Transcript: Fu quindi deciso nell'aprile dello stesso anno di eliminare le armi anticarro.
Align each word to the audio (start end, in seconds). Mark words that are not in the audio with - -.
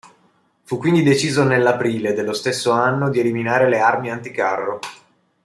Fu 0.63 0.79
quindi 0.79 1.03
deciso 1.03 1.43
nell'aprile 1.43 2.13
dello 2.13 2.33
stesso 2.33 2.71
anno 2.71 3.11
di 3.11 3.19
eliminare 3.19 3.69
le 3.69 3.81
armi 3.81 4.09
anticarro. 4.09 4.79